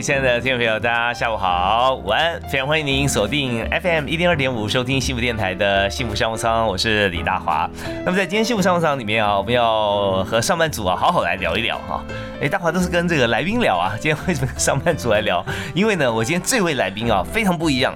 [0.00, 2.40] 亲爱的听众朋友，大家下午好，午安！
[2.48, 7.68] 非常欢迎您锁定 FM 一零二点五，收听幸福电台的幸福商务舱，我是李大华。
[8.04, 12.02] 那么在今天幸福商务舱里面啊，我们要和上班族啊好好来聊一聊哈。
[12.40, 15.44] 哎，大华都是跟这个来宾聊啊，今天为什么跟上班族来聊？
[15.74, 17.92] 因为呢，我今天这位来宾啊非常不一样，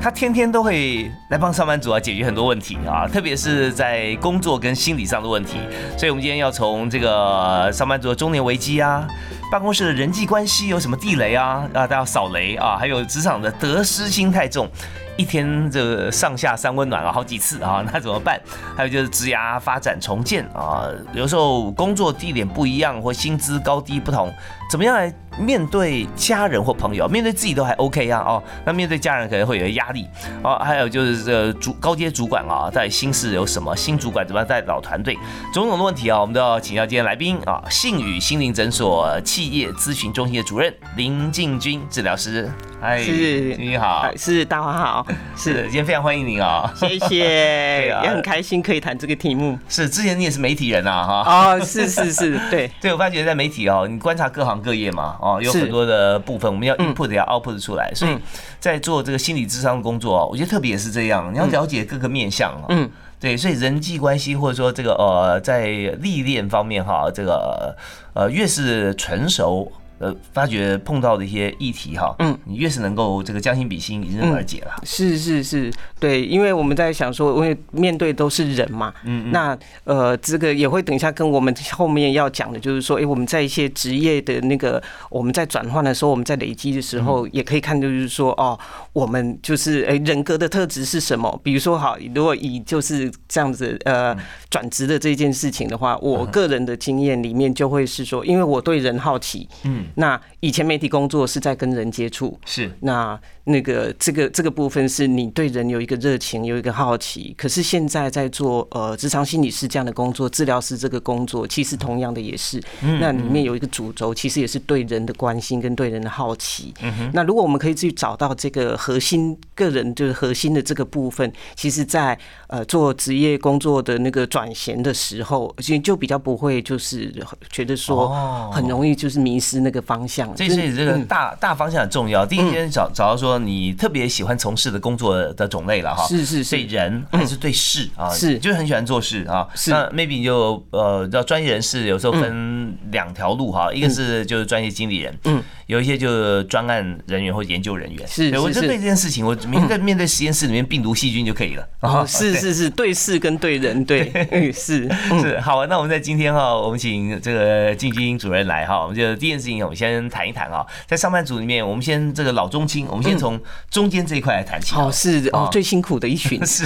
[0.00, 5.58] 他天天都会来帮上班族啊解决很多问题啊，特别是在工作跟心理上的问题。
[5.98, 9.06] 所以，我们今天要从这个上班族的中年危机啊。
[9.50, 11.66] 办公室的人际关系有什么地雷啊？
[11.72, 12.76] 啊，大家扫雷啊！
[12.76, 14.68] 还有职场的得失心太重，
[15.16, 18.38] 一天这上下三温暖了，好几次啊， 那怎么办？
[18.76, 24.30] 还有就是职涯发展重建啊，有时候工作地点不一样或薪资高低不同，
[24.70, 25.12] 怎么样来？
[25.38, 30.06] 面对家人或朋友，面对自己都还 OK 啊，哦，那面对家人可能会有些压力，
[30.42, 35.14] 哦，还有就是这主高阶主管啊，在新事有什么新主管怎么样带老团队，
[35.54, 42.50] 种种的问题啊，我们都要请教今天来宾啊，信宇心灵诊所企业咨询中心的主任林进军治疗师，
[42.80, 58.16] 嗨，是，你好，是大华好， 是，今天非常欢迎您哦，谢谢， 也很开心可以谈这个题目，是，之前你也是媒体人啊，哈，哦，是是是， 对，对我发觉在媒体哦，你观察各行各业嘛，哦，有很多的部分，我们要 input 要 output 出来，所以
[58.60, 65.66] 在做这个心理智商的工作，我觉得特别也是这样，你要了解各个面向，嗯，对，所以人际关系或者说这个呃，在
[66.00, 67.76] 历练方面哈，这个
[68.14, 69.72] 呃越是成熟。
[69.98, 74.70] 呃，发觉碰到的一些议题哈，嗯，你越是能够这个将心比心，迎刃而解了。
[74.84, 88.56] 是是是，对，因为我们在想说，因为面对都是人嘛，嗯，那呃，这个也会等一下跟我们后面要讲的，就是说，哎，我们在一些职业的那个我们在转换的时候，我们在累积的时候，也可以看，就是说，哦，
[88.92, 91.40] 我们就是哎人格的特质是什么？
[91.42, 94.16] 比如说，好，如果以就是这样子呃
[94.48, 99.86] 转职的这件事情的话，我个人的经验里面就会是说，因为我对人好奇，嗯。
[99.94, 107.34] 那以前媒体工作是在跟人接触，是那那个这个这个部分是你对人有一个热情，有一个好奇。
[107.36, 112.62] 可是现在在做呃职场心理师这样的工作，治疗师这个工作，其实同样的也是，
[113.00, 116.74] 那里面有一个主轴，其实也是对人的关心跟对人的好奇。
[117.12, 122.18] 那如果我们可以去找到这个核心个人就是核心的这个部分，其实在
[122.48, 127.12] 呃做职业工作的那个转型的时候，其实就比较不会就是
[127.50, 129.77] 觉得说很容易就是迷失那个。
[129.80, 132.24] 方向，这是这个大大方向很重要。
[132.24, 138.10] 第一先找找到说你特别喜欢从事的工作的种类了哈，是是对人还是对事啊？
[138.10, 139.46] 是，就是很喜欢做事啊。
[139.54, 145.42] 是，那 maybe 你就呃，叫专业人士有时候分两条路哈，一个是就是专业经理人，嗯。
[145.68, 151.68] 有一些就是专案人员或研究人员，是，我就对这件事情，我面对面对实验室里面病毒细菌就可以了。
[151.82, 154.10] 哦，是是是，对事跟对人，对，
[154.50, 154.88] 是
[155.20, 155.38] 是。
[155.40, 163.38] 好，那我们在今天哈，我们请这个静君主任来哈，我们就第一件事情，我们先谈一谈啊，在上班族里面，我们先这个老中青，我们先从
[163.70, 164.74] 中间这一块来谈起。
[164.74, 166.64] 哦，是哦，最辛苦的一群 是。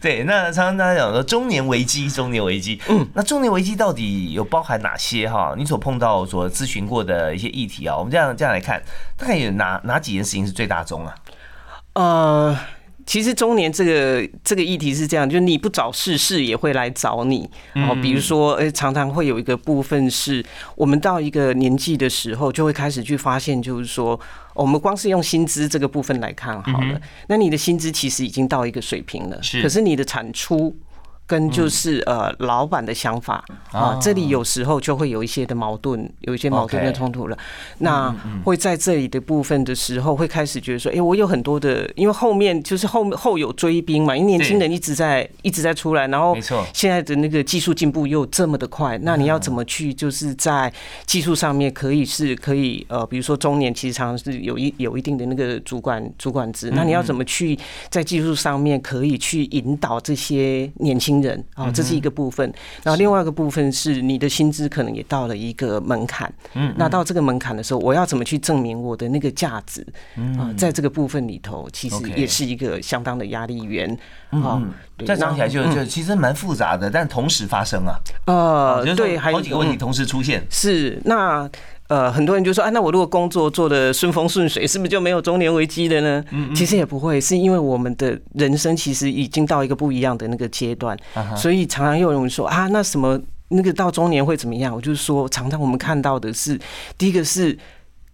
[0.00, 5.54] 对，那常常大家讲说中年危机，中年危机，嗯，那中年危机到底有包含哪些哈？
[5.56, 7.96] 你所碰到、所咨询过的一些议题啊？
[7.96, 8.82] 我们这样这样来看，
[9.16, 11.14] 大概有哪哪几件事情是最大宗啊？
[11.92, 12.58] 呃，
[13.10, 17.50] 其实中年这个这个议题是这样，就是你不找事，事也会来找你。
[17.72, 20.40] 然后比如说，哎，常常会有一个部分是，
[20.76, 24.20] 我们到一个年纪的时候，就会开始去发现，就是说，
[24.54, 30.76] 我们光是用薪资这个部分来看好了，那你的薪资其实已经到一个水平了，可是你的产出。
[31.30, 37.38] 跟就是呃老板的想法啊，这里有时候就会有一些的矛盾，有一些矛盾的冲突了。
[37.78, 38.12] 那
[38.42, 46.36] 会在这里的部分的时候，会开始觉得说，哎，我有很多的，因为后面就是后后有追兵嘛，因为年轻人一直在一直在出来，然后
[46.74, 50.72] 现在的那个技术进步又这么的快，那你要怎么去就是在
[51.06, 57.56] 技术上面可以是可以呃，比如说中年其实常常是有一有一定的那个主管主管职，那你要怎么去
[57.88, 61.19] 在技术上面可以去引导这些年轻。
[61.20, 62.52] 轻人啊，这是一个部分。
[62.82, 69.86] 然后另外一个部分是你的薪资可能也到了一个门槛，嗯，那到这个门槛的时候，我要怎么去证明我的那个价值？
[70.38, 73.96] 啊，在这个部分里头，其实也是一个相当的压力源
[74.30, 74.62] 啊。
[75.06, 80.44] 再讲起来就就其实蛮复杂的，但同时发生啊，呃，对，好几个问题同时出现。
[80.50, 81.50] 是那。
[81.90, 86.24] 呃，很多人就说，啊，那我如果工作做的顺风顺水，是不是就没有中年危机了呢？
[86.30, 90.96] 嗯，其实也不会，是因为我们的人生其实已经到一个不一样的那个阶段，
[91.36, 94.72] 所以常常有人说啊，那什么那个到中年会怎么样？
[94.72, 96.56] 我就是说，常常我们看到的是，
[96.96, 97.58] 第一个是。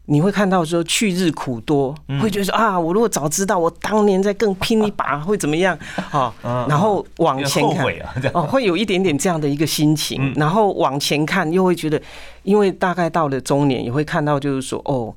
[0.07, 5.79] 你会看到说去日苦多，会觉得说啊，我如果早知道，我当年再更拼一把 会怎么样？
[6.11, 6.33] 啊，
[6.69, 7.85] 然后往前看，
[8.33, 12.01] 哦，会有一点点这样的一个心情，然后往前看又会觉得，
[12.45, 15.15] 因为大概到了中年，也会看到就是说哦。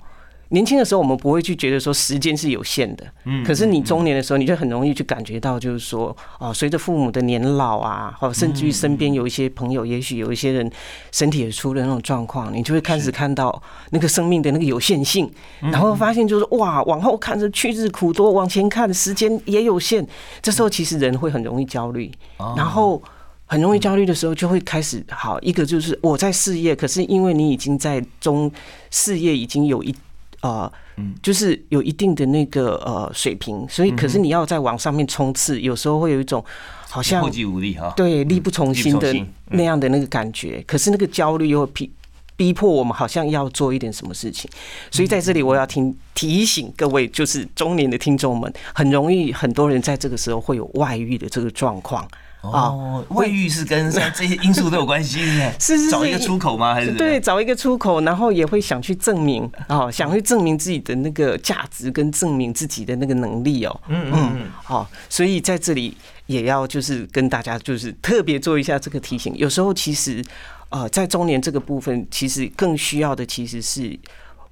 [0.50, 10.72] 年轻的时候，我们不会去觉得说时间是有限的，嗯，可是你中年的时候，你就很容易去感觉到，就是说，哦，随着父母的年老啊，或甚至于身边有一些朋友，也许有一些人
[11.12, 13.62] 身体也出了那种状况，你就会开始看到
[13.92, 20.04] 那个生命的那个有限性，然后发现就是哇，往后看是去日苦多，往前看时间也有限，
[20.42, 22.12] 这时候其实人会很容易焦虑，
[22.58, 23.00] 然后
[23.46, 28.52] 很容易焦虑的时候，就会开始好一个就是我在事业，可是因为你已经在中
[28.90, 29.96] 事业已经有一。
[30.42, 36.44] 啊，嗯，就是有一定的那个呃水平，所以可是你要在往上面冲刺，有时候会有一种
[36.88, 39.14] 好像后继无力哈，对，力不从心的
[39.48, 40.64] 那样的那个感觉。
[40.66, 41.92] 可是那个焦虑又逼
[42.38, 44.50] 逼迫我们，好像要做一点什么事情。
[44.90, 52.08] 所以在这里我要听提醒各位，就是中年的听众们，很容易很多人在这个时候会有外遇的这个状况。
[52.42, 55.20] 哦，卫浴是跟这些因素都有关系，
[55.60, 56.74] 是是 找一个出口吗？
[56.74, 63.82] 还是对，找一个出口，然后也会想去证明哦，想去证明自己的那个价值，跟证明自己的那个能力哦。
[63.90, 64.48] 嗯嗯嗯。
[64.64, 65.98] 好，所以在这里
[66.28, 69.36] 也要就是跟大家就是特别做一下这个提醒。
[69.36, 70.24] 有时候其实
[70.70, 74.00] 呃，在中年这个部分，其实更需要的其实是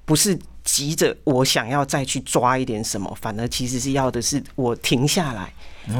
[0.04, 5.54] 不是急着我想要再去抓一点什么，反而其实是要的是我停下来。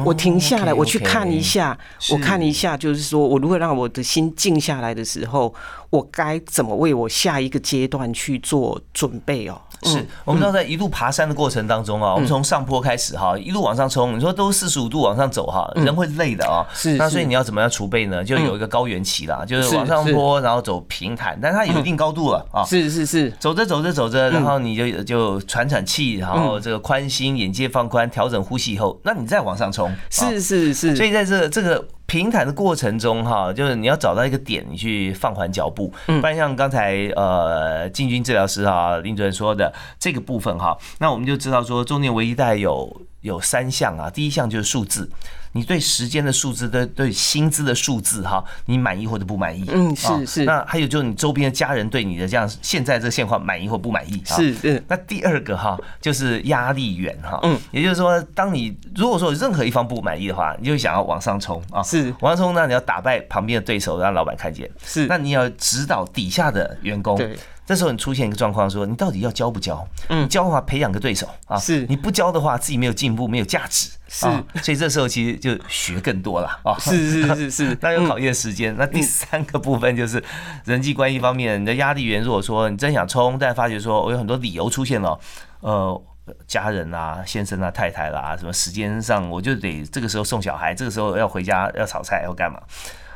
[0.04, 1.76] 我停下来，我去看一下，
[2.10, 5.52] 我看一下，就是说我如果让我的心静下来的时候，
[5.90, 9.60] 我该怎么为我下一个阶段去做准备哦？
[9.84, 16.66] 是我们知道，在一路爬山的过程当中啊，我们从上坡开始哈，一路往上冲，你说都四十五度往上走哈，人会累的啊。
[16.74, 18.24] 是，那所以你要怎么样储备呢？
[18.24, 22.64] 就有一个高原期啦，就是往上坡，然后走平坦，但它有一定高度了啊。
[22.64, 29.77] 是是是，走着走着走着，然后你就就喘喘气，然后这个宽心，眼界放宽，调整呼吸以后，那你再往上冲。
[30.10, 31.86] 是是是，所以在这这个。
[32.08, 45.10] 平坦的过程中，哈，就是你要找到一个点，你去放缓脚步，不然像刚才呃，进军治疗师啊林主任说的这个部分哈，那我们就知道说，中年危机带有有三项啊，第一项就是数字。
[45.52, 49.64] 你对时间的数字，对对薪资的数字，哈，你满意或者不满意？
[49.68, 50.44] 嗯，是是。
[50.44, 54.22] 那还有就是你周边的家人对你的这样现在这个现况满意或不满意？
[54.24, 54.82] 是是。
[54.88, 65.06] 那第二个哈，就是压力源哈，嗯，也就是说，当你如果说任何一方不满意的话，你就想要往上冲啊，是往上冲，那你要打败旁边的对手，让老板看见，是。
[65.06, 67.36] 那你要指导底下的员工，对。
[67.68, 69.86] 这时候你出现一个状况，说你到底要教不教？
[70.08, 74.26] 嗯，教的话培养个对手啊，是你不教的话，自己没有进步，没有价值，是。
[74.62, 78.74] 所以这时候其实就学更多了啊，是是是是， 那有考验时间。
[78.78, 80.24] 那第三个部分就是
[80.64, 85.20] 人际关系方面，你的压力源，如果说你真想冲，但发觉说我有很多理由出现了，
[85.60, 86.02] 呃，
[86.46, 92.58] 家人啊、先生啊、太太啦，什么时间上我就得这个时候送小孩，这个时候要回家要炒菜要干嘛？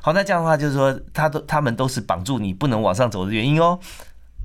[0.02, 3.78] 好，那这样的话就是说，他都他们都是绑住你不能往上走的原因哦。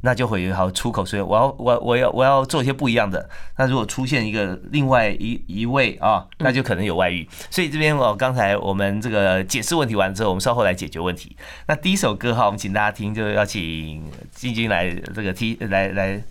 [0.02, 3.28] 那就会有好出口，所以我要我我要我要做一些不一样的。
[3.58, 7.28] 那如果出现一个另外一一位啊，那就可能有外遇。
[7.50, 11.36] 所以这边我刚才我们这个解释问题完之后，我们稍后来解决问题。
[11.68, 16.22] 那第一首歌哈，我们请大家听，就要请晶晶来这个听来来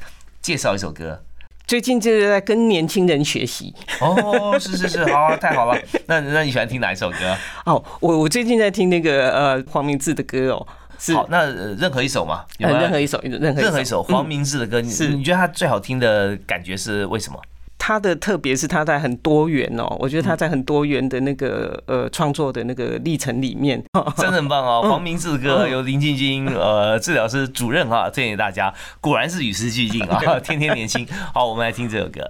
[0.40, 1.20] 介绍一首歌。
[1.66, 3.75] 最近就是在跟年轻人学习。
[4.00, 5.76] 哦，是是是，好， 太好了。
[6.06, 7.37] 那那你喜欢听哪一首歌？
[7.66, 10.66] 哦，我我最近在听那个呃黄明志的歌哦。
[11.15, 17.38] 好，那任何一首嘛，任何一首，任何任何一首黄明志的歌，你你觉得他最好听的感觉是为什么？
[17.79, 23.81] 他的特别是他在很多元哦，我觉得他在很多元的那个呃创作的那个历程里面，
[24.17, 24.83] 真的很棒哦。
[24.88, 31.07] 黄明志的歌由林静晶 呃治疗师主任哈，推荐大家，果然是与时俱进啊， 天天年轻。
[31.33, 32.29] 好，我们来听这首歌。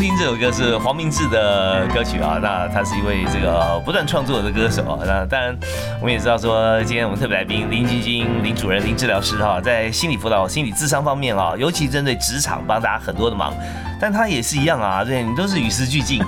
[0.00, 4.98] 这首歌是黄明志的歌曲啊，那他是一位这个不断创作的歌手啊。
[5.06, 5.56] 那当然，
[6.00, 13.54] 我们也知道说，今天我们特别来宾林晶晶林主任林治疗师哈，在心理辅导、心理智商方面啊， 尤其针对职场帮大家很多的忙。
[14.00, 16.22] 但他也是一样啊，对你都是与时俱进，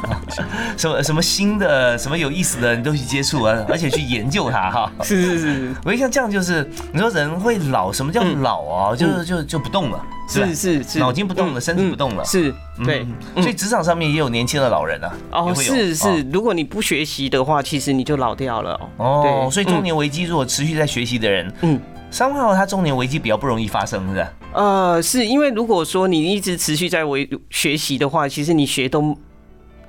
[0.76, 4.90] 什么什么新的、什么有意思的，你都去接触啊，而且去研究它哈。
[5.04, 8.96] 是是是，我一想这样就是，你说人会老，什么叫老啊？
[8.96, 10.00] 就是就就不动了。
[10.28, 12.54] 是是是，脑筋不动了，身体不动了，是
[12.84, 13.04] 对，
[13.34, 15.12] 所以职场上面也有年轻的老人啊。
[15.32, 18.78] 哦，是是，如果你不学习的话，其实你就老掉了。
[18.96, 21.80] 哦，对，所以中年危机如果持续在学习的人，嗯，
[22.10, 24.32] 三号他中年危机比较不容易发生，是吧？
[24.52, 29.16] 呃，是因为如果说你一直持续在为学习的话，其实你学都。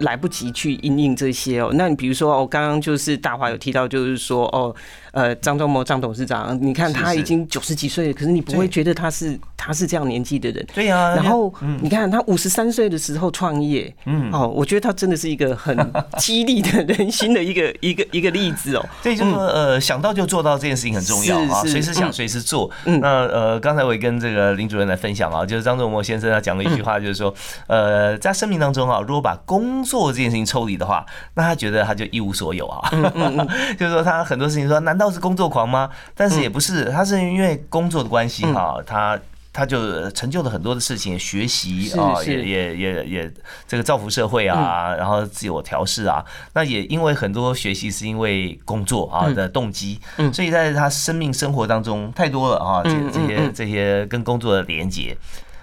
[0.02, 4.76] 来不及去应应这些哦，那你比如说，我刚刚就是大华有提到，就是说哦，
[5.12, 11.14] 呃，张忠谋张董事长，你看他已经九十几岁了，可是你不会觉得他是他是这样年纪的人，对呀。
[11.16, 15.76] 然后你看他五十三岁的时候创业，嗯，哦，我觉得他真的是一个很
[16.18, 18.86] 激励的人心的一个一个一个例子哦。
[19.04, 22.70] 所以就说呃，想到就做到这件事情很重要啊，随时想随时做。
[22.86, 27.34] 那呃，刚才我也跟这个林主任来分享啊，就是张忠谋先生他讲了一句话，就是说
[27.68, 32.90] 呃，在生命当中啊，如果把工作这件事情抽离的话，那他觉得他就一无所有啊。
[33.78, 35.90] 就是说他很多事情说，难道是工作狂吗？
[36.16, 39.20] 但是也不是，他是因为工作的关系哈，他
[39.54, 43.34] 他就成就了很多的事情，学习啊，也也也也
[43.68, 46.24] 这个造福社会啊，然后自我调试啊。
[46.54, 50.00] 那也因为很多学习是因为工作啊的动机，
[50.32, 55.18] 所以在他生命生活当中太多了啊，这这些这些跟工作的连接。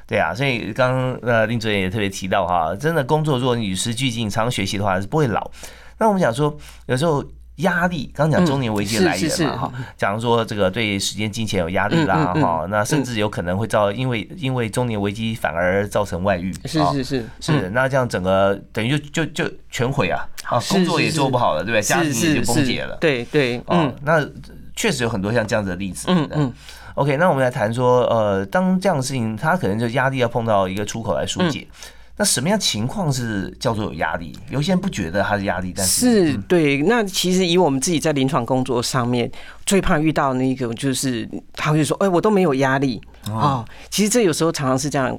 [0.06, 5.50] 对啊，所以刚刚呃林主任也特别提到哈，真的工作如果与时俱进、常学习的话是不会老。
[5.98, 7.22] 那我们想说，有时候
[7.58, 21.82] 压力，刚刚讲中年危机来源嘛哈，假如说这个对时间、金钱有压力啦哈，那甚至有可能会造因为因为中年危机反而造成外遇，是是是是，那这样整个等于就就就全毁啊，啊工作也做不好了，对不对？
[21.82, 24.24] 家庭也就崩解了，对对，嗯，那
[24.74, 26.52] 确实有很多像这样子的例子，嗯嗯。
[26.94, 31.64] OK，那我们来谈说，呃，当这样的事情，他可能就压力要碰到一个出口来疏解。
[32.18, 34.36] 那什么样情况是叫做有压力？
[34.50, 36.82] 有些人不觉得他是压力，但是是对。
[36.82, 39.30] 那其实以我们自己在临床工作上面，
[39.64, 45.16] 最怕遇到那个就是他会说：“哎，我都没有压力啊。”其实这有时候常常是这样。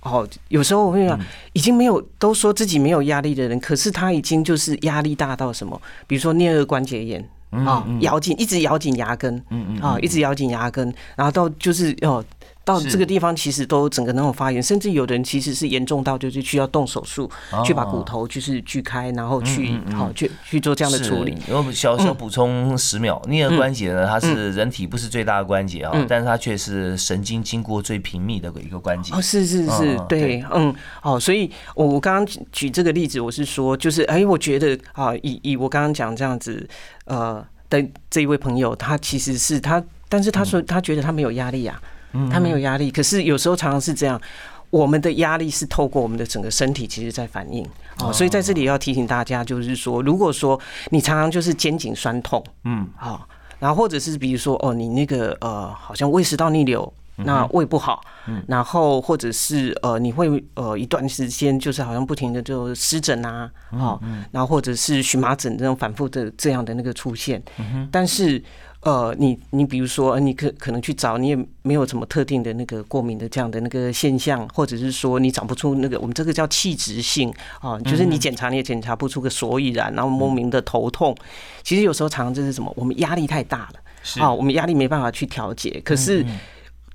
[0.00, 1.20] 哦，有时候我会讲，
[1.52, 5.80] 已经没有都说自己没有压力的人，可是他已经就是压力大到什么？
[6.06, 7.22] 比如说颞颌关节炎。
[7.50, 12.24] 啊，咬紧，一直咬紧牙根，嗯嗯，啊，一直咬紧牙根，然后到就是哦。
[12.64, 17.30] 到这个地方，其实都整个那种发炎，甚至有的人其实是严重到就是需要动手术，
[17.64, 21.36] 去把骨头就是锯开，然后去好去去做这样的处理。
[21.50, 29.14] 我小小补充十秒，颞颌关节呢，它是人体不是最大的关节啊，但是它却是神经经过最频密的一个关节。
[29.14, 36.66] 哦，是是是，对，嗯，哦，所以我我刚刚举这个例子，我是说，就是哎，我觉得啊，以以我刚刚讲这样子，
[37.04, 41.78] 呃的这一位朋友，他其实是他，但是他说他觉得他没有压力啊。
[42.30, 44.20] 他没有压力，可是有时候常常是这样，
[44.70, 47.64] 我们的压力是透过我们的整个身体，其实在反应。
[48.00, 48.12] 哦。
[48.12, 50.58] 所以在这里要提醒大家，就是说，如果说
[50.90, 53.28] 你常常就是肩颈酸痛，嗯，好，
[53.58, 64.00] 然后或者是比如说哦，你那个呃，好像胃食道逆流，那胃不好，嗯，然后或者是呃，你会呃一段时间就是好像不停的就湿疹啊，好，
[64.32, 67.42] 然后或者是荨麻疹这种反复的这样的那个出现，
[67.90, 68.42] 但是。
[68.84, 81.16] 呃，你你比如说，你可可能去找，你也没有什么特定的那个过敏的这样的那个现象，或者是说你找不出那个我们这个叫器质性啊，就是你检查你也检查不出个所以然，然后莫名的头痛，
[81.62, 86.24] 其实有时候常常就是什么，我们压力太大了，啊，我们压力没办法去调节，可是。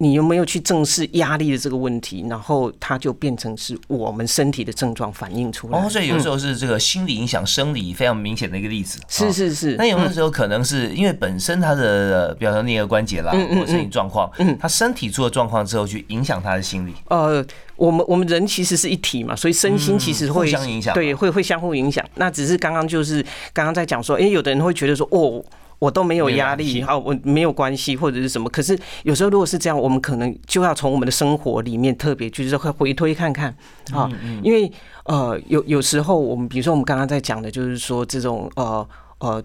[0.02, 2.26] 你有没有去正视压力的这个问题？
[2.30, 5.78] 然后它就变成是我们身体的症状反映出来。
[5.78, 8.98] 哦，所以有时候是这个心理影响生理非常明显的一个例子。
[9.10, 9.76] 是是是。
[9.76, 16.94] 那有的时候可能是因为本身他的，比方说颞颌关节啦，或身体状况，嗯，他身体出了状况之后，去影响他的心理。
[17.10, 22.06] 呃，我们我们人其实是一体嘛，所以身心其实会互相影响，对，会会相互影响。
[22.16, 25.44] 那只是刚刚就是刚刚在讲说，哎，有的人会觉得说，哦。
[25.80, 28.50] 我都没有压力，啊，我没有关系或者是什么。
[28.50, 33.56] 可是有时候如果是这样，我们可能就要从我们的生活里面特别就是会回推看看
[33.92, 34.12] 啊，
[34.44, 34.72] 因为
[35.06, 38.88] 呃有有时候我们比如说我们刚刚在讲的就是说这种呃
[39.20, 39.44] 呃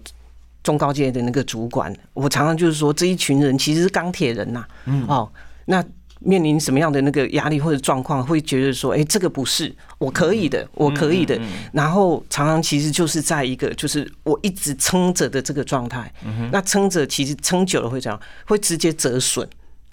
[0.61, 4.65] 中高阶的那个主管，我常常就是说这一群人其实是钢铁人呐，
[5.07, 5.31] 哦
[5.65, 5.83] 那。
[6.25, 11.39] 面临什么样的那个压力或者状况，会觉得说，哎，这个不是我可以的，我可以的。
[11.71, 16.11] 然后常常其实就是在一个就是我一直撑着的这个状态。
[16.51, 18.19] 那撑着其实撑久了会怎样？
[18.45, 19.47] 会直接折损。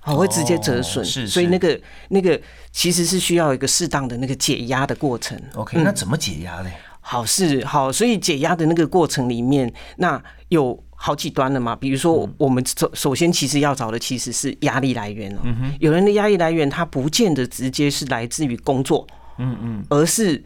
[0.04, 2.40] 好，会直接折损，是，所以那个那个
[2.72, 5.40] 其实是需要一个适当的那个解压的过程。
[5.54, 6.70] OK，那怎么解压呢？
[7.00, 11.74] 好是好，所以解压的那个过程里面，那有好几端了嘛。
[11.74, 15.40] 比如说，我们首首先其实要找的其实是压力来源哦。
[15.80, 19.04] 有人的压力来源，他不见得直接是来自于工作，
[19.38, 20.40] 嗯嗯，而是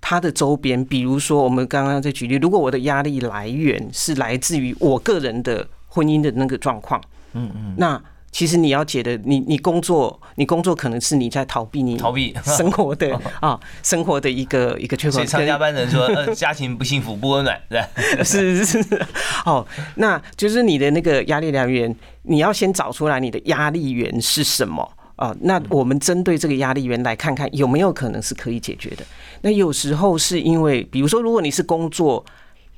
[0.00, 0.84] 他的周边。
[0.84, 7.00] 比如说，我们刚刚在举例，如果我的压力来源是来自于我个人的婚姻的那个状况，
[7.32, 8.02] 嗯嗯，那。
[8.32, 15.12] 其实你要解的，你你工作，你工作可能是你在逃避你逃避生活的 啊，生活的一个一个缺口。
[15.12, 17.60] 所以上加班人说， 呃，家庭不幸福不温暖，
[18.24, 19.06] 是 是是。
[19.44, 19.64] 哦，
[19.96, 25.36] 那就是你的那个压力来源，你要先找出来你的压力源是什么啊？
[25.42, 29.04] 那我们针对这个压力源来看看有没有可能是可以解决的。
[29.42, 32.24] 那有时候是因为，比如说，如果你是工作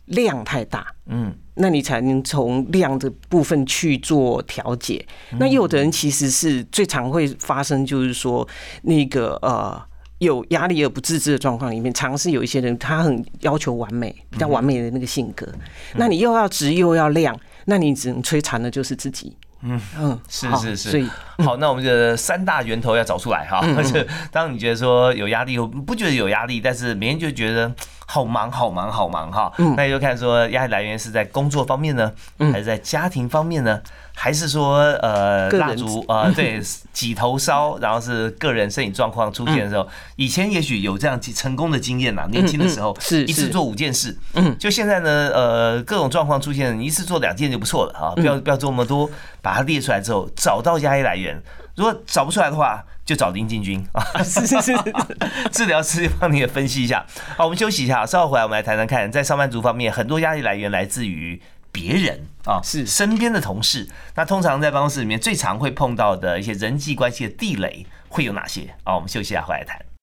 [0.07, 1.33] 量太大，嗯。
[1.55, 5.05] 那你才能从量的部分去做调节。
[5.39, 8.47] 那有的人其实是最常会发生，就是说
[8.83, 9.81] 那个呃
[10.19, 15.47] 有压力而不自知的状况里面，尝试有一些人他很要求完美，比较完美的那个性格。
[15.97, 19.37] 那你又要直又要亮，那你只能摧残的就是自己。
[19.65, 20.91] 嗯嗯，是是是。
[20.91, 21.09] 所以
[21.45, 23.61] 好，那我们的三大源头要找出来哈。
[23.77, 27.73] 而且 当你觉得说有压力，不觉得有压力，但是每天就觉得。
[28.07, 29.51] 好忙，好忙，好忙哈！
[29.79, 32.13] 那你就看说压力来源是在工作方面呢，
[32.53, 33.81] 还是在家庭方面呢，
[34.15, 36.61] 还是说呃蜡烛呃对
[36.93, 49.11] 几头烧，然后是个人身体状况出现的时候，以前也许有这样成功的经验呐，年轻的时候是一次做五件事，嗯，就现在呢呃各种状况出现，一次做两件就不错了啊，不要不要做那么多，
[49.43, 51.43] 把它列出来之后，找到压力来源，
[51.75, 52.85] 如果找不出来的话。
[53.05, 54.73] 就找林进军啊，是是是，
[55.53, 57.05] 治疗师帮你也分析一下。
[57.37, 61.39] 好，我们休息一下，稍后回来我们来谈谈看，在上班族方面，很多压力来源来自于
[61.75, 63.89] 别人啊，是身边的同事。
[64.15, 68.73] 那通常在办公室里面最常会碰到的一些人际关系的地雷会有哪些？
[68.85, 69.94] 啊，我们休息一下，回来谈。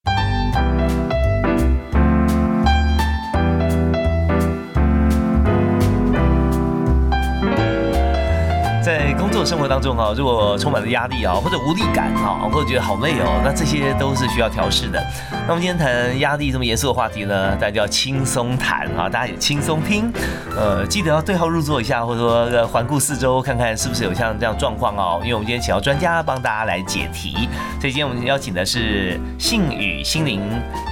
[9.45, 15.03] 生活当中啊，如果充满了压力啊，或者无力感啊，或者觉得好累哦，那这些都是需要调试的。
[15.31, 20.11] 那我们今天谈压力这么严肃的话题呢，大家就要轻松谈啊，大家也轻松听。
[20.55, 25.19] 呃，记得要对号入座一下，或者说环顾四周，看看是不是有像这样状况哦。
[25.23, 30.41] 因为我们今天请到专家帮大家来解题，所以今天我们邀请的是信宇心灵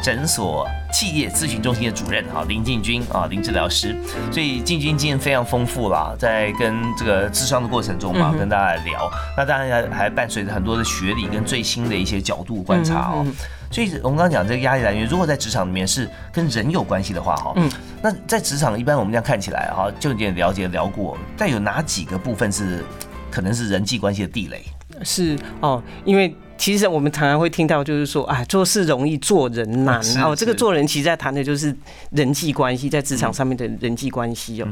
[0.04, 0.68] 诊所。
[0.92, 3.96] 企业咨询中心的主任哈林进军啊林治疗师，
[4.32, 13.26] 所以进军经验非常丰富啦，在跟这个智商的过程中嘛，跟大家来聊，那当然还还伴随着很多的学历跟最新的一些角度观察哦。
[13.72, 17.70] 所以我们刚刚讲这个压力来源，如果在职场里面是跟人有关系的话哈，嗯，
[18.02, 22.84] 那在职场一般我们这样看起来哈，就有点了解聊过，但有哪几个部分是
[23.30, 24.66] 可能是人际关系的地雷？
[25.04, 26.36] 是哦，因为。
[26.60, 29.98] 其实我们常常会听到，就是说，啊，做事容易，做人难。
[30.22, 31.74] 哦，这个做人其实在谈的就是
[32.12, 34.68] 人际关系，在职场上面的人际关系哦。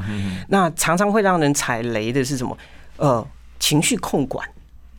[0.50, 2.58] 那常常会让人踩雷的是什么？
[2.98, 3.26] 呃，
[3.58, 4.46] 情绪控管。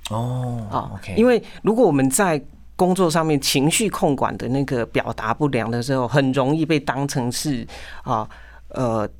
[0.08, 0.96] 哦，啊。
[1.14, 2.42] 因为如果我们在
[2.74, 7.66] 工作上面情绪控管的那个表达不良的时候，很容易被当成是
[8.02, 8.28] 啊，呃，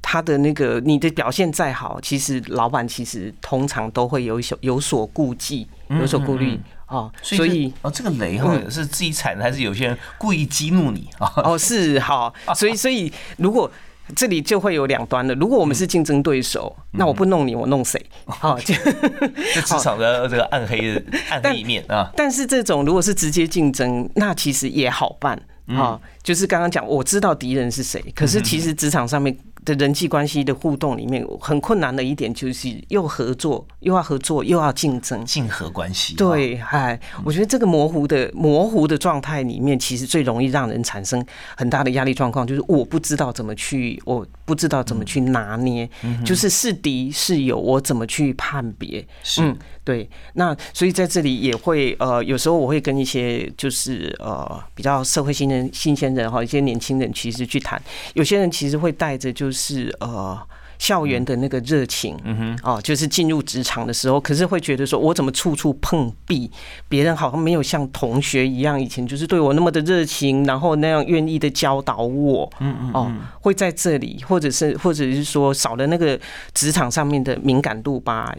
[0.03, 6.59] 他的那个你的表现再好，其实老板其实通常都会有所有所顾忌，有所顾虑。
[6.87, 11.31] 哦，所以哦，这个雷哈是自己踩的，还是有些人故意激怒你啊？
[11.45, 13.71] 哦，是好，所以所以如果
[14.17, 15.35] 这里就会有两端了。
[15.35, 18.03] 如果我们是竞争对手，那我不弄你，我弄谁？
[18.25, 20.97] 好， 就职场的这个暗黑
[21.29, 22.11] 暗 黑一面啊。
[22.17, 26.01] 但是这种如果是直接竞争，那其实也好办啊。
[26.23, 29.37] 就是刚刚讲，我知道敌人是谁，可是其实职场上面。
[29.69, 36.15] 的人际关系的互动里面，很困难的一点就是又合作，又要合作，又要竞争，竞合关系。
[36.17, 41.25] 对，哎，我觉得这个模糊的模糊的状态里面，其实最容易让人产生
[41.57, 45.89] 很大的压力状况，就是我不知道怎么去，我不知道怎么去拿捏，
[46.25, 49.07] 就是是敌是友，我怎么去判别？
[49.41, 49.57] 嗯。
[49.85, 57.81] 对，那所以在这里也会呃，有时候我会跟一些就是呃比较社会新人、新鲜人哈，一些年轻人其实去谈，
[58.13, 59.53] 有些人其实会带着就是
[60.01, 60.39] 呃
[60.79, 66.49] 校园的那个热情，嗯哼，哦，就是进入职场的时候，可是会觉得说我怎么处处碰壁，
[66.89, 76.19] 别人好像没有像同学一样以前就是对我那么的热情，然后那样愿意的教导我，嗯嗯，哦，会在这里，或者是或者是说少了那个
[76.55, 78.33] 职场上面的敏感度吧。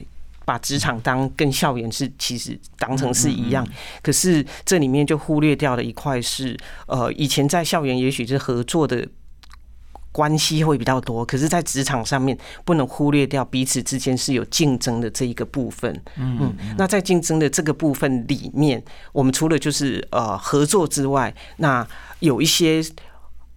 [0.46, 3.64] 把职场当跟校园是其实当成是一样，
[4.02, 9.08] 可是这里面就忽略掉了一块是，呃，以前在校园也许是合作的。
[10.20, 15.90] 关系会比较多，可是，在职场上面不能忽略掉彼此之间是有竞争的这一个部分。
[16.18, 21.88] 嗯，那在竞争的这个部分里面，我们除了就是呃合作之外，那
[22.20, 22.84] 有一些。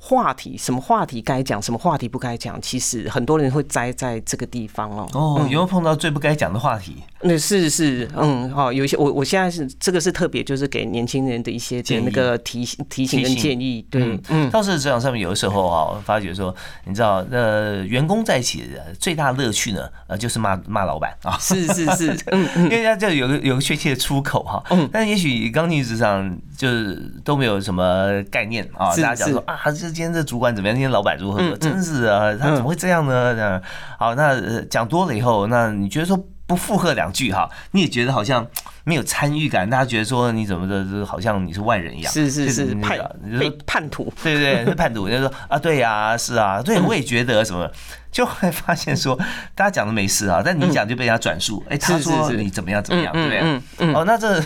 [0.05, 5.09] 话题什么话题该讲，什么话题不该讲，其实很多人会栽在这个地方哦。
[5.15, 7.05] 哦，有没有碰到最不该讲的话题？
[7.23, 13.87] 那是是嗯，好，有一些我我现在是这个是特别就是给年轻人的一些那个提醒提醒跟建议。
[13.89, 16.53] 对，嗯，倒是职场上面有的时候啊，发觉说，
[16.85, 21.39] 你知道，呃，员工在一起的最大乐趣呢，呃，就是骂骂老板啊。
[21.39, 24.61] 是是是， 嗯，因为他就有个有个确切的出口哈。
[24.71, 29.93] 嗯，但也许刚进职场就是都没有什么概念啊，大家讲说啊这。
[29.93, 30.75] 今天这主管怎么样？
[30.75, 31.57] 今天老板如何？
[31.59, 33.35] 真是啊，他怎么会这样呢？
[33.35, 33.63] 这样
[33.99, 36.19] 好，那讲多了以后，那你觉得说
[36.53, 38.47] 不附和两句哈，你也觉得好像
[38.85, 42.13] 没有参与感，大家觉得说你怎么的，好像你是外人一样。
[42.13, 42.99] 是是是，叛
[43.41, 45.09] 被叛徒， 对对对，是叛徒。
[45.09, 47.67] 就说啊，对呀，是啊，对，我也觉得什么，
[48.13, 49.19] 就会发现说
[49.55, 51.65] 大家讲的没事啊，但你讲就被人家转述。
[51.71, 53.95] 哎，他说你怎么样怎么样，对不对？
[53.95, 54.45] 哦，那这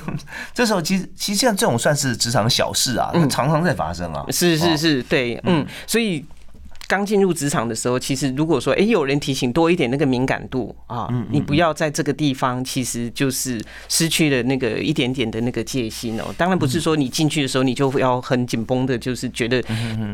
[0.55, 4.25] 这时候其实其实像这种算是职场小事啊，常常在发生啊。
[4.31, 6.25] 是是是，对，嗯，所以。
[6.87, 16.35] 刚进入职场的时候，其实如果说哎有人提醒多一点那个敏感度啊，你不要在这个地方，其实就是失去了那个一点点的那个戒心哦。
[16.39, 19.63] 当然不是说你进去的时候你就要很紧绷的，就是觉得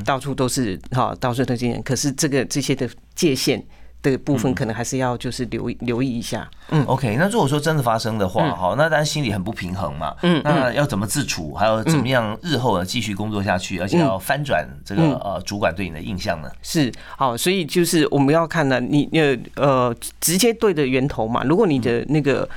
[0.05, 1.83] 到处都是哈，到处都是人。
[1.83, 3.63] 可是这个这些的界限。
[4.03, 6.51] 的部分可能还是要就是留留意一下。
[6.71, 10.15] 嗯，OK，那如果说真的发生的话，哈，那当然心里很不平衡嘛。
[10.23, 11.55] 嗯，那要怎么自处？
[11.55, 16.51] 还有怎么样日后呢继续工作下去，而且要翻转这个呃主管对你的印象呢？
[16.63, 21.45] 是，好，所以就是我们要看呢，你呃呃直接对的源头嘛。
[21.45, 22.49] 如果你的那个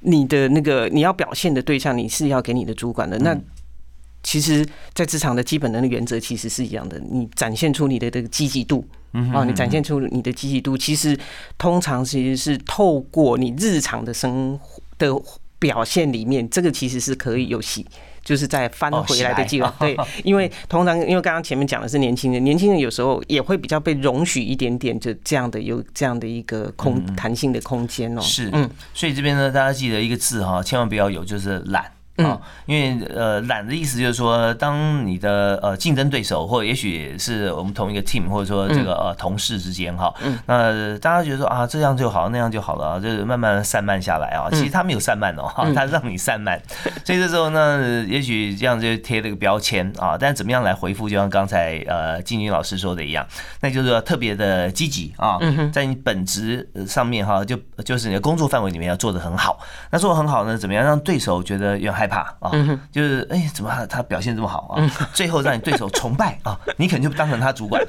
[0.00, 3.34] 你的那个你要表现的对象，你是要给你的主管的，那
[4.22, 8.84] 其实，在职场的基本能的原则其实是一样的，你展现出你的这个积极度。
[9.34, 11.18] 哦，你展现出你的积极度，其实
[11.58, 15.12] 通常其实是透过你日常的生活的
[15.58, 17.84] 表现里面，这个其实是可以有戏，
[18.24, 19.66] 就是在翻回来的记录。
[19.78, 28.20] 对，因为通常因为刚刚前面讲的是年轻人，年轻人有时候也会比较被容许一点点，就这样的有这样的一个空弹性的空间哦。
[28.20, 31.84] 是，嗯，所以这边呢，大家记得一个字哈，千万不要有，就是懒。
[32.16, 40.12] 啊，因为呃懒的意思就是说，当你的呃竞争对手，或者也许是我们同一个 team，或者说这个呃同事之间哈，
[40.44, 44.48] 那大家觉得说啊这样就好，那样就好了啊，就是慢慢散漫下来啊。
[44.50, 46.60] 其实他没有散漫哦， 他让你散漫，
[47.06, 50.18] 所以这时候呢，也许这样就贴了个标签啊。
[50.20, 53.26] 但怎么样来回复，就像刚才呃金军老师说的一样，
[53.62, 55.38] 那就是要特别的积极啊，
[55.72, 59.58] 在你本职上面哈，就就是你的工作范围里面要做的很好。
[59.90, 62.09] 那做的很好呢，怎么样让对手觉得有点害？
[62.10, 62.50] 怕啊，
[62.90, 64.90] 就是哎，怎么他他表现这么好啊？
[65.14, 67.80] 最后让你对手崇拜啊，你可能就当成他主管。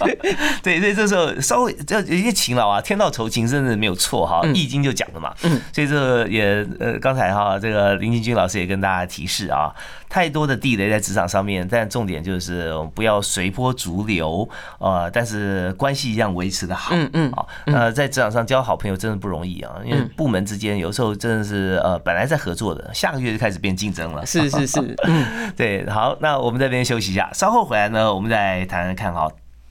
[0.64, 5.34] 对，所以这时候稍微这有些勤劳啊，天道酬勤，真的没有错哈，《易经》就讲了嘛。
[5.72, 9.72] 所以这也呃，刚才哈，这个林进军老师也跟大家提示啊。
[10.10, 29.28] 太多的地雷在职场上面，但重点就是不要随波逐流，呃，但是关系一样维持的好，嗯嗯，好，呃，在职场上交好朋友真的不容易啊，因为部门之间有时候真的是呃本来在合作的，下个月就开始变竞争了，是是是，嗯， 对，好，那我们这边休息一下，稍后回来呢，我们再谈谈看哈。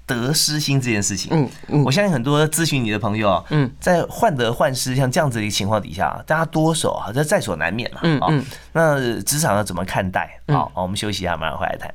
[0.08, 10.40] 得失心这件事情，嗯嗯，我相信很多咨询你的朋友啊，嗯，在患得患失像这样子的一个情况底下，大家多手啊，这在所难免嘛，嗯嗯，那职场要怎么看待？
[10.48, 11.94] 好，好，我们休息一下，马上回来谈。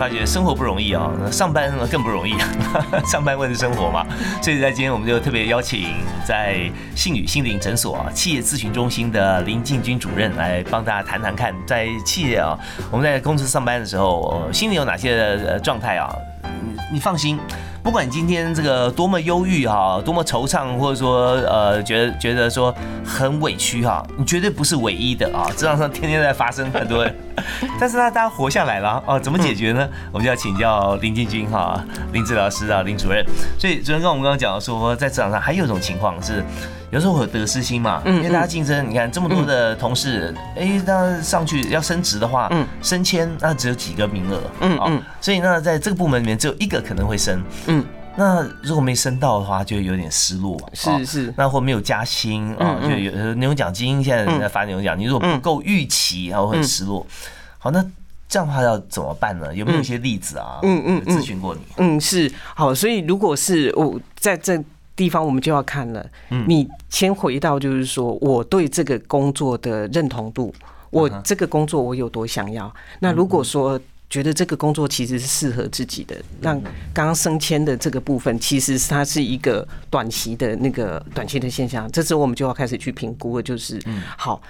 [0.00, 2.32] 发觉生活不容易啊，上班更不容易，
[3.04, 4.02] 上班为了生活嘛。
[4.40, 5.88] 所以在今天我们就特别邀请
[6.24, 6.58] 在
[6.96, 12.58] 信宇心灵诊所啊企业咨询中心的林进军主任来帮大家谈谈看，在企业啊
[12.90, 16.10] 我们在公司上班的时候，心里有哪些状态啊？
[16.90, 17.38] 你放心。
[17.82, 25.48] 不管今天这个多么忧郁哈，多么惆怅，或者说呃，觉得觉得说很委屈哈，你绝对不是唯一的啊！
[25.56, 27.06] 职场上天天在发生很多，
[27.80, 29.88] 但是呢，大家活下来了哦，怎么解决呢？
[30.12, 33.24] 我们就要请教林进军哈，林治疗师啊，林主任。
[33.58, 36.44] 所以主任跟我们刚刚讲说，在职场上还有一种情况是。
[36.90, 42.50] 有时候会有得失心嘛，因为大家竞争，你看这么多的同事，哎，那上去要升职的话，
[42.82, 47.84] 升迁那只有几个名额，嗯嗯，所以呢，在这个部门里面只有一个可能会升，嗯，
[48.20, 57.06] 那如果没升到的话，就有点失落，是是，那或没有加薪啊，就有那种奖金，现在在发那种奖金，如果不够预期，然后很失落。
[57.58, 57.82] 好，那
[58.28, 59.54] 这样的话要怎么办呢？
[59.54, 60.60] 有没有一些例子啊？
[60.62, 61.60] 嗯嗯，咨询过你？
[61.78, 64.62] 嗯，是好，所以如果是我在这。
[64.96, 66.06] 地方我们就要看了。
[66.28, 70.52] 嗯你先回到就是说，我对这个工作的认同度，
[70.90, 72.70] 我这个工作我有多想要。
[72.98, 73.80] 那如果说
[74.10, 76.52] 觉得这个工作其实是适合自己的，那
[76.92, 81.88] 刚刚升迁的这个部分，其实它是一个短期的那个短期的现象。
[81.92, 83.80] 这时候我们就要开始去评估了，就是
[84.18, 84.42] 好，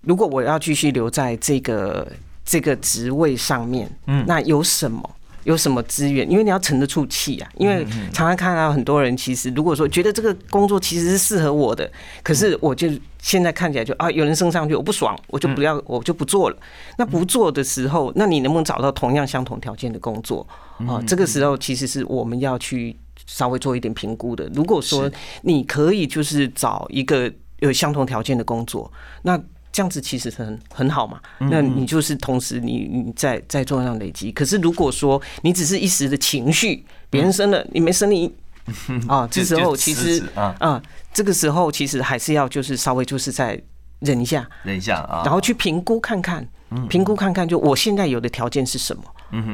[0.00, 2.10] 如果我要继续留在这个
[2.44, 5.16] 这个职位上面，嗯，那有什么？
[5.44, 6.28] 有什么资源？
[6.30, 7.48] 因为你要沉得住气啊。
[7.56, 11.90] 因为常常看到很多人，其实如果说觉得这个工作其实是适合我的，
[12.22, 12.88] 可是我就
[13.20, 16.56] 现在看起来就啊，有人升上去，我不爽，我就不要，我就不做了。
[16.98, 20.46] 那不做的时候，那你能不能找到同样相同条件的工作
[20.86, 21.02] 啊？
[21.06, 24.50] 这个时候其实是我们要去稍微做一点评估的。
[24.54, 25.10] 如果说
[25.42, 28.90] 你可以就是找一个有相同条件的工作，
[29.22, 29.40] 那。
[29.74, 34.30] 这样子其实很很好嘛，那你就是同时你你在在做上累积。
[34.30, 38.32] 可是如果说你只是一时的情绪，别人生了你没生你
[39.08, 40.22] 啊，这时候其实
[40.60, 40.80] 啊，
[41.12, 43.60] 这个时候其实还是要就是稍微就是在
[43.98, 46.46] 忍一下，忍一下啊，然后去评估看看，
[46.88, 49.02] 评估看看就我现在有的条件是什么，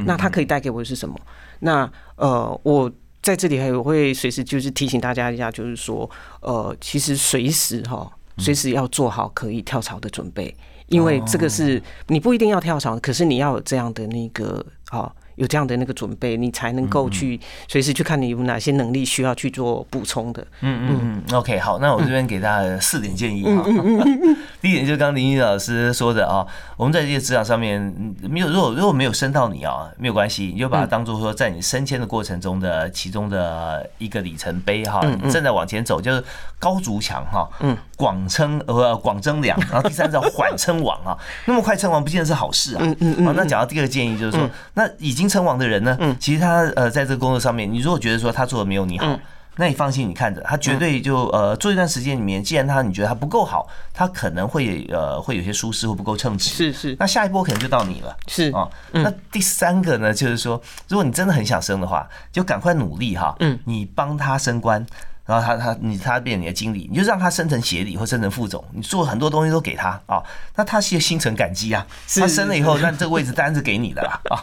[0.04, 1.18] 那它可以带给我的是什么？
[1.60, 6.08] 那呃，我在这里还有会随时就是提醒大家一下，就是说
[6.42, 8.12] 呃，其实随时哈。
[8.38, 10.54] 随时要做好可以跳槽的准备，
[10.88, 15.12] 因为这个是你不一定要跳槽，可是你要有这样的那个啊。
[15.36, 20.46] 有这样的那个准备，你才能够去随时去看你有哪些能力需要去做补充的。
[20.60, 21.34] 嗯嗯嗯。
[21.34, 23.64] OK，好，那我这边给大家四点建议哈。
[24.60, 27.80] 第一点就是刚刚林毅老师说的啊，我们在这些职场上面
[28.20, 35.00] 没有，如果如果没有升到你啊，没有关系，你就把它当做说在你升迁的过程中的其中的一个里程碑哈。
[35.22, 36.22] 你正在往前走，就是
[36.58, 37.48] 高筑墙哈。
[37.60, 37.74] 嗯。
[38.00, 41.16] 广称呃广征粮， 然后第三叫缓称王啊。
[41.46, 42.80] 那么快称王不见得是好事啊。
[42.82, 43.34] 嗯嗯嗯。
[43.34, 45.30] 那讲到第二个建议就是说，那已经。
[45.30, 49.16] 称王的人呢，其实他呃，在这个工作上面，你如果觉得说他做的没有你好，
[49.58, 56.50] 那你放心，你看着他绝对就呃，做一段时间里面，既然他你觉得他不够好，他可能会呃会有些疏失或不够称职。
[56.50, 58.16] 是是，那下一波可能就到你了。
[58.26, 63.32] 是啊，那第三个呢，就是说，如果你真的很想升的话，就赶快努力哈。
[63.38, 64.84] 嗯，你帮他升官。
[65.30, 70.20] 然后他他你他变你的经理，你就让他升成协理或升成副总，你做很多东西都给他啊，
[70.56, 71.86] 那他是心存感激啊。
[72.16, 74.42] 他升了以后，那这个位置当然是给你的啦 啊。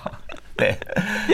[0.56, 0.76] 对，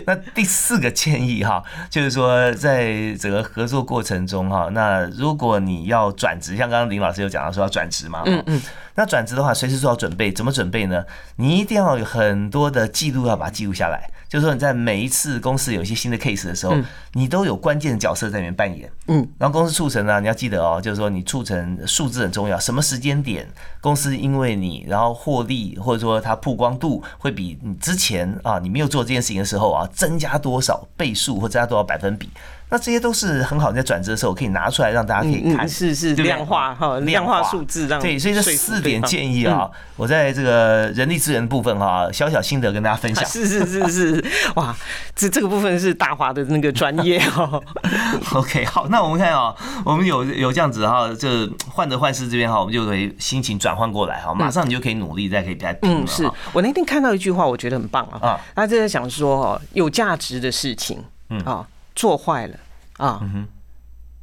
[0.06, 8.62] 那第四个建议哈，就是说在整个合作过程中哈，那如果你要转职，像刚刚林老师有讲到说要转职嘛，嗯嗯，
[8.96, 11.04] 那转职的话，随时做好准备，怎么准备呢？
[11.38, 14.10] 你一定要有很多的记录，要把它记录下来。
[14.30, 16.76] 就是说你在每一次公司有一些新的 case 的时候，
[17.12, 18.92] 你都有关键的角色在里面扮演。
[19.08, 23.48] 嗯，然后公司促成呢，你要记得哦，就是说你促成数字很重要，什么时间点
[23.80, 32.28] 公司因为你然后获利，或者说它曝光度会比你之前啊你没有做这件事情的时候啊增加多少倍数或增加多少百分比。
[32.70, 37.44] 那这些都是很好，在转折的时候可以拿出来让大家可以看，是是量化哈，量化。
[37.44, 43.24] 数字让对，所以这四点建议啊，我在这个人力资源部分哈，小小心得跟大家分享。
[43.26, 44.76] 是是是是， 哇，
[45.14, 47.62] 这这个部分是大华的那个专业哦。
[48.34, 49.54] OK，好，那我们看啊，
[49.86, 56.08] 我们有有这样子哈，这患得患失这边哈，我们就可以心情转换过来哈，马上你就可以努力，再可以再拼了。
[56.08, 56.28] 是。
[56.54, 61.40] 我那天看到一句话，我觉得很棒啊，啊，他就在想说哦，有价值的事情，嗯。
[61.42, 61.68] 啊。
[61.96, 62.60] 做坏了
[62.98, 63.22] 啊，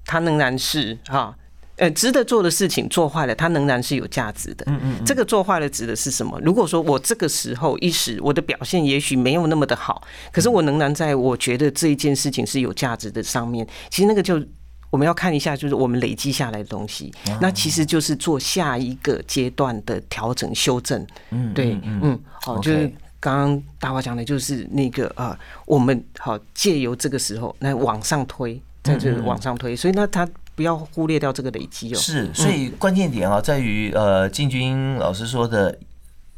[0.04, 1.36] 它仍然是哈，
[1.76, 4.64] 呃，值得做的事情做坏了，它仍然是有价值的。
[4.68, 6.38] 嗯嗯，这个做坏了指的是什么？
[6.40, 10.02] 如果说我这个时候一时我的表现也许没有那么的好，
[10.32, 14.42] 可是我仍然在我觉得这一件事情是有价值的上面，其实那个就
[14.90, 21.06] 我们要看一下，就是我们累积下来的东西，那其实就是做下一个阶段的调整修正。
[21.30, 22.92] 嗯，对，嗯，好，就是。
[23.20, 31.98] 刚刚大华讲的就是那个啊，我们好借由这个时候来往上推，在这往上推，所以呢，他不要忽略掉这个累积哦。
[31.98, 35.78] 是，所以关键点啊，在于呃，进军老师说的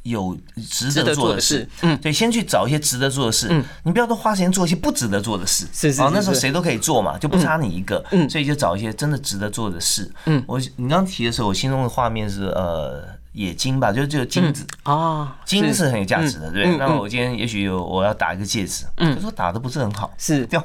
[0.03, 0.37] 有
[0.69, 13.22] 值得做的事，嗯，对，先去找一些值得做的事，嗯，你不要多花时间做一些不值得做的事，是是，那时候谁都可以做嘛，就不差你一个，嗯，所以就找一些真的值得做的事，嗯，我你刚提的时候，我心中的画面是呃。
[13.35, 16.77] 冶金吧，就就金子啊，金是很有价值的，对。
[16.77, 20.63] 那我今天也许有我要打一个戒指，就说打的不是很好，是掉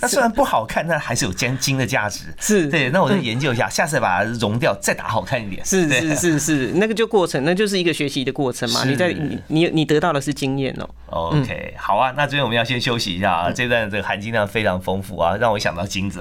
[0.00, 2.90] 它 虽然不好看，但还是有金金的价值，是对。
[2.90, 5.64] 那我就研究一下，下次把它融掉，再打好看一点。
[5.64, 8.82] 是是是是，那个就过程，那就是一个学习的过程嘛。
[8.84, 10.88] 你在你你你得到的是经验哦。
[11.30, 16.20] OK，好啊，那这边我们要先休息一下啊，这段这个含金量非常丰富啊，让我想到金子。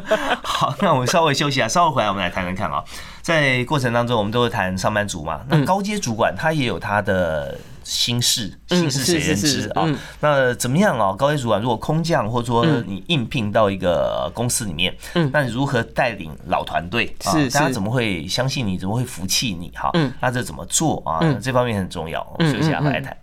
[0.44, 2.84] 好，那我们稍微休息一下，稍后回来我们来谈谈看啊。
[3.22, 5.40] 在过程当中，我们都会谈上班族嘛。
[5.48, 9.96] 那高阶主管他也有他的心事，嗯心事谁人知啊嗯？
[10.20, 11.14] 那怎么样啊？
[11.16, 17.32] 高阶主管如果空降，或者说你应聘到一个公司里面，嗯那你如何带领老团队啊？
[17.52, 18.76] 大家怎么会相信你？
[18.76, 19.70] 怎么会服气你？
[19.70, 21.18] 哈嗯，那这怎么做啊？
[21.22, 22.20] 嗯这方面很重要。
[22.20, 23.16] 我嗯们休息下来谈。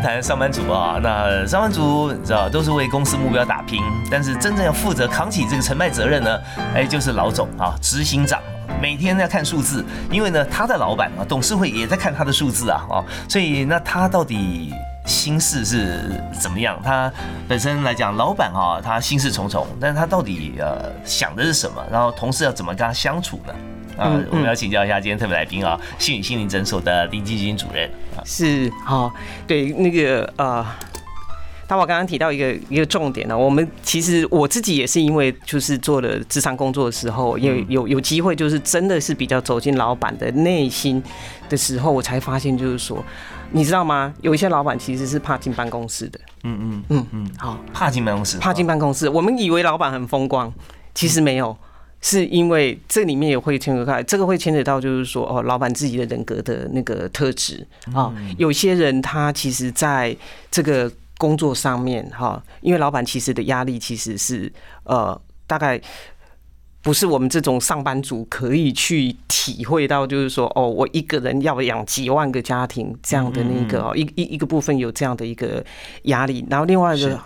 [0.00, 6.40] 谈上班族啊，那上班族你知道都是为公司目标打拼，但是真正要负责扛起这个成败责任呢，
[6.74, 8.40] 哎，就是老总啊，执行长。
[8.80, 14.72] 每天要看数字，因为呢，他的老板啊，董事会也在看他的数字啊，啊，所以那他到底
[15.04, 16.00] 心事是
[16.32, 16.80] 怎么样？
[16.82, 17.12] 他
[17.46, 21.82] 本身来讲，老板啊，他心事重重，但是他到底呃想的是什么？
[21.90, 23.52] 然后同事要怎么跟他相处呢？
[24.00, 27.88] 啊我们要请教一下今天特别来宾啊，信宇心灵诊所的林基金主任。
[28.16, 29.12] 啊，是好，
[29.46, 30.64] 对那个呃。
[31.66, 41.00] 大华刚刚提到一个一个重点呢，我们其实我自己也是因为就是做了智商工作的时候，有有有机会，就是真的是比较走进老板的内心
[41.48, 43.00] 的时候，我才发现就是说，
[43.52, 44.12] 你知道吗？
[44.20, 47.06] 有一些老板其实是怕进办公室的，嗯嗯嗯。
[47.12, 49.08] 嗯，好，怕进办公室，怕进办公室。
[49.08, 50.52] 我们以为老板很风光，
[50.92, 51.56] 其实没有，
[52.00, 58.12] 是因为这里面也会牵扯到，这个会牵扯到就是说，哦，老板自己的人格的那个特质啊。
[58.38, 60.16] 有些人他其实在
[60.50, 64.52] 这个工作上面哈，因为老板其实的压力其实是
[64.84, 65.80] 呃大概。
[66.82, 75.62] 不是我们这种上班族可以去体会到，就是说，哦，我一个人要养几万个家庭这样的那个哦，一一一个部分有这样的一个
[76.04, 77.20] 压力，然后另外一个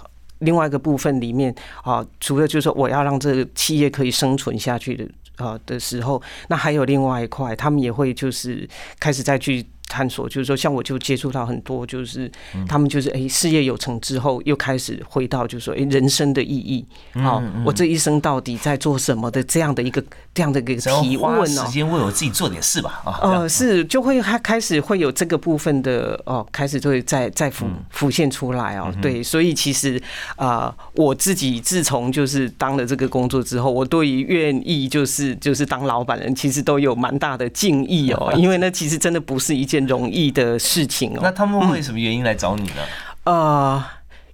[0.45, 8.69] 另外一个部分里面啊，除了就是说我要让这个企业可以生存下去的啊的时候，那还有另外一块，他们也会就是
[9.01, 9.65] 开始再去。
[9.95, 12.29] 探索，就是说，像我就接触到很多，就是
[12.69, 16.85] 他们就是哎、事业有成之后，又开始回到就是说，哎、人生的意义，
[17.23, 20.03] 好、我这一生到底在做什么的这样的一个
[20.35, 21.65] 这样的一个提问哦。
[21.65, 28.93] 时间为我自己做点事吧啊，呃，是就会开开始会有这个部分的哦，开始就会再再浮浮现出来哦。
[29.01, 30.03] 对，所以其实
[30.35, 41.21] 啊、我自己自从就是当了这个工作之后，我对于愿意就是就是当老板人，其实都有蛮大的敬意哦， 因为那其实真的不是一件容易的事情哦。
[41.23, 42.83] 那他们会什么原因来找你呢？
[43.25, 43.85] 呃，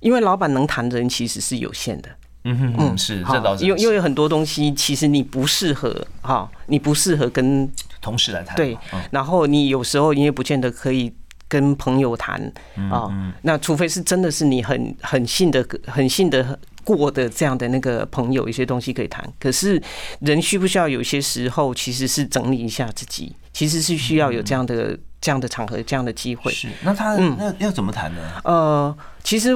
[0.00, 2.08] 因为老板能谈的人其实是有限的。
[2.44, 11.12] 嗯哼嗯，是这倒是因为因为很多东西其实你不适合哈，你不适合跟同事来谈，对嗯，然后你有时候你也不见得可以
[11.46, 12.40] 跟朋友谈
[12.76, 13.34] 嗯啊。
[13.42, 19.22] 那除非是真的是你很很信的、很信的过的这样的那个朋友，一些东西可以谈。
[19.38, 19.80] 可是
[20.20, 26.50] 人需不需要有些时候其实是整理一下自己，其实是需要有这样的这样的场合、这样的机会。
[26.52, 28.20] 是那他嗯那要怎么谈呢？
[28.44, 29.50] 呃，其实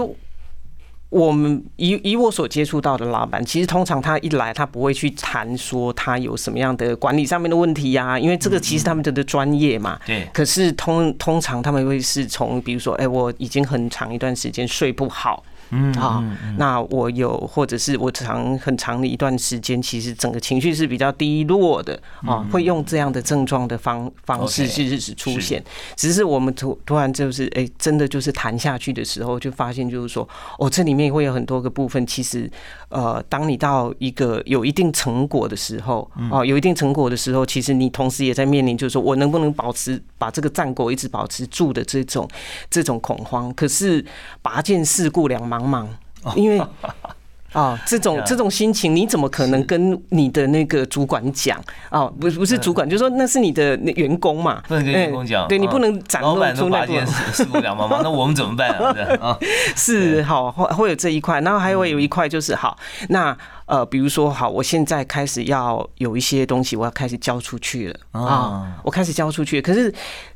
[1.11, 9.99] 我们以以我所接触到的老板，其实通常他一来，他不会去谈说他有什么样的管理上面的问题呀、因为这个其实他们的的专业嘛。
[10.05, 15.45] 对，可是通通常他们会是从，比如说，哎、我已经很长一段时间睡不好。
[15.71, 16.23] 嗯啊，
[16.57, 25.63] 那我有，或者是我长很长的一段时间，其实整个情绪是比较低落的啊，会用这样的症状的方方式是是出现。
[25.97, 32.51] 只是我们突突然就是哎、真的就是谈下去的时候，就发现就是说，哦，这里面会有很多个部分，其实
[32.89, 42.29] 呃，当你到一个有一定成果的时候，哦，有一定成果的时候，其实你同时也在面临，就是说我能不能保持把这个战果一直保持住的这种
[42.71, 43.53] 这种恐慌。
[43.55, 44.05] 可是
[44.43, 45.87] 拔剑四顾两茫
[46.25, 46.65] 茫，因为。
[47.53, 51.57] 啊， 这种这种心情，你怎么可能跟你的那个主管讲？
[51.89, 52.05] 啊？
[52.21, 58.93] 不不是主管，就说那是你的员工嘛，不能跟员工讲，对你不能展露出那个都拔剑四顾两茫茫，那我们怎么办啊？
[59.23, 59.39] 啊，
[59.77, 62.77] 是好，会会有这一块，然后还会有一块就是好，
[63.11, 69.93] 那呃，比如说好，我现在开始要有一些东西，我要开始交出去了啊啊，我开始交出去，可是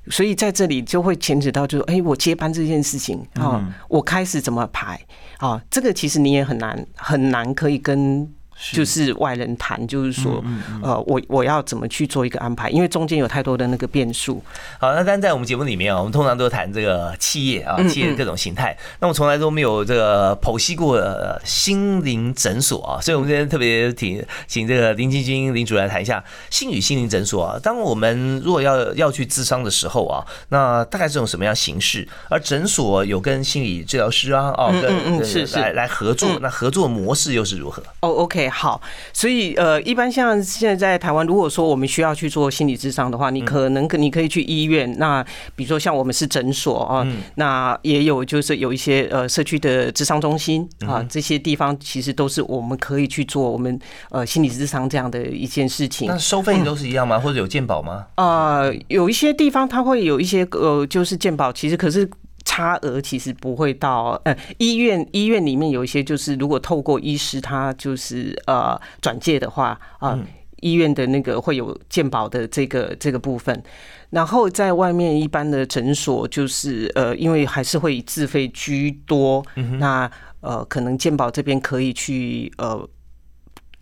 [0.08, 5.00] 所以在这里就会牵扯到，就是哎，我接班这件事情啊，我开始怎么排
[5.38, 5.62] 啊？
[5.70, 8.32] 这个其实你也很难很难可以跟。
[8.72, 10.44] 就是外人谈，就是说，
[10.82, 12.68] 呃，我我要怎么去做一个安排？
[12.70, 14.42] 因为中间有太多的那个变数。
[14.80, 18.76] 好，那但在我们节目里面啊，我们通常都谈这个企业啊，嗯企业的各种形态。
[19.00, 27.58] 那我从来都没有这个剖析过呃心灵诊所啊，所以我们今天特别请请这个林晶晶林主任来谈一下心语心灵诊所啊。
[27.62, 32.06] 当我们如果要要去咨商的时候啊，那大概是种什么样形式？
[32.28, 37.82] 而诊所有跟心理治疗师啊，哦，跟嗯嗯跟是是来来合作，那合作模式又是如何？
[38.00, 38.80] 哦，OK，太好，
[39.12, 44.90] 所以呃，一般像现在在台湾，如果说我们需要去做心理智商的话，你可能你可以去医院。
[44.98, 45.22] 那
[45.54, 53.78] 比如说像我们是诊所啊，那也有就是有一些呃社区的智商中心啊，这些地方其实都是我们可以去做我们
[54.10, 56.08] 呃心理智商这样的一件事情。
[56.08, 57.18] 那收费都是一样吗？
[57.18, 58.06] 或者有鉴保吗？
[58.14, 62.08] 啊，有一些地方它会有一些呃，就是鉴保，其实可是。
[62.48, 70.18] 差额其实不会到，呃，医院医院里面有一些就是如果透过医师他就是呃转介的话啊，
[70.62, 73.62] 医院的那个会有健保的这个这个部分，
[74.08, 79.44] 然后在外面一般的诊所就是呃，因为还是会以自费居多，
[79.78, 82.88] 那呃可能健保这边可以去呃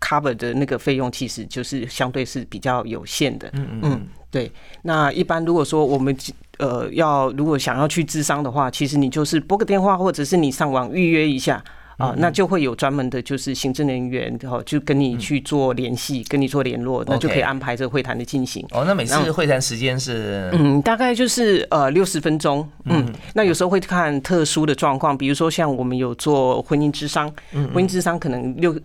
[0.01, 4.07] cover 的那个费用其实就是相对是比较有限的，嗯嗯。
[4.29, 4.51] 对，
[4.81, 6.15] 那一般如果说我们
[6.59, 11.63] 呃要如果想要去智商的话，其实你就是拨个电话，或者是你上网预约一下
[11.97, 18.65] 啊，那就会有专门的，就是行政人员然后就跟你去做联系，跟你做联络，那就可以安排这个会谈的进行。
[18.71, 22.67] 哦，那每次会谈时间是嗯，大概就是呃六十分钟。
[22.85, 27.31] 嗯，那有时候会看特殊的状况，比如说像我们有做婚姻智商，
[27.73, 28.75] 婚姻智商可能六。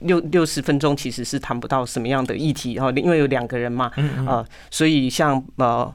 [0.00, 3.90] 六六十分钟其实是谈不到什么样的议题哈，因为有两个人嘛，
[4.26, 5.90] 啊，所以像呃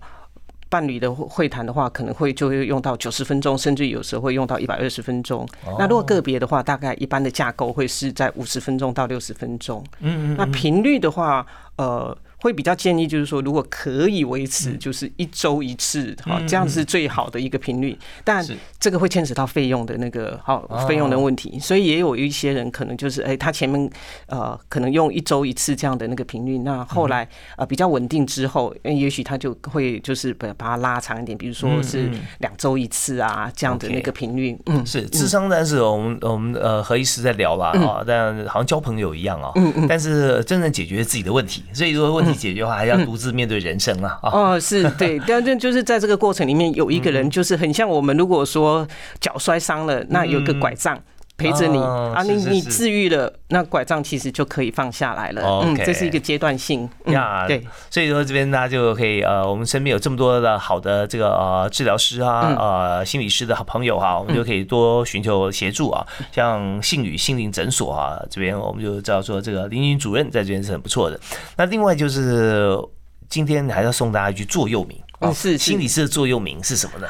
[0.72, 5.46] 伴侣的会谈的话，可能会就会用到九十分钟，甚至有时候会用到一百二十分钟。
[5.78, 9.84] 那如果个别的话，大概一般的架构会是在五十分钟到六十分钟。
[10.00, 11.46] 嗯嗯，那频率的话，
[11.76, 12.18] 呃。
[12.42, 17.98] 会比较建议，就是说，如果可以维持，就是一周一次，哈，这样是最好的一个频率。
[18.24, 18.44] 但
[18.80, 23.88] 这个会牵扯到费用的那个好费用的问题，所以也有一些人可能就是，哎，他前面
[24.26, 27.28] 呃可能用一周一次这样的那个频率，那后来
[27.58, 34.58] 呃比较稳定之后，也许他就会就是把把它拉长一点，比如说是两周一次啊这样的那个频率。
[34.66, 39.52] 嗯，是智商，但是我们我们呃何医师在聊吧啊，但好像交朋友一样啊。
[39.56, 39.88] 嗯嗯。
[39.88, 42.31] 但是真正解决自己的问题，所以说问题。
[42.34, 44.20] 解决的话，还要独自面对人生啊！
[44.24, 48.88] 哦，是对，但是就是在这个过程里面，有一个人就是很像我们，如果说
[49.20, 51.00] 脚摔伤了，那有个拐杖。
[51.42, 55.42] 陪着你啊，你你治愈了，那拐杖其实就可以放下来了。
[55.64, 56.88] 嗯，这是一个阶段性。
[57.06, 66.06] 呀，对，所以说这边大家就可以呃，我们身边有这么多的好的这个呃治疗师啊，呃心理师的好朋友哈，我们就可以多寻求协助啊。
[66.32, 71.20] 像信宇心灵诊所啊，这边我们就知道说这个林云主任在这边是很不错的。
[71.58, 72.78] 那另外就是
[73.28, 77.08] 今天还要送大家一句座右铭啊，是心理师的座右铭是什么呢？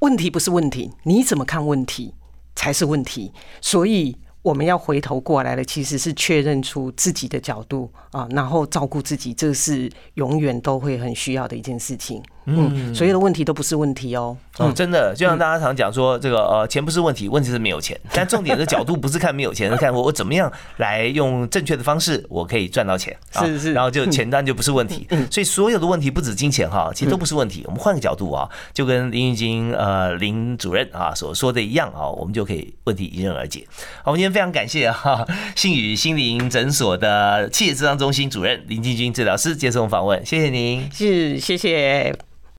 [0.00, 2.14] 问题不是问题，你怎么看问题？
[2.54, 12.22] 才是问题，所以我们要回头过来的，其实是确认出自己的角度啊，然后照顾自己，这是永远都会很需要的一件事情。
[12.46, 14.36] 嗯，所有的问题都不是问题哦。
[14.58, 17.98] 哦，真的，就像大家常讲说，这个呃，钱不是问题，问题是没有钱。
[18.12, 23.16] 但重点的角度不是看没有钱，是看我我怎么样来用正确的方式，我可以赚到钱。
[23.32, 23.72] 是是。
[23.72, 25.08] 然后就钱单就不是问题。
[25.30, 27.62] 所以所有的问题不止金钱哈，其实都不是问题。
[27.66, 33.66] 我们换个角度啊，就跟林玉金呃林主任啊所说的一样啊，我们就可以问题迎刃而解。
[34.04, 35.26] 好，我们今天非常感谢哈
[35.56, 40.88] 信宇心灵诊所的企业智商中心主任林进军治疗师接受访问，谢谢您。
[40.92, 42.33] 是，谢谢。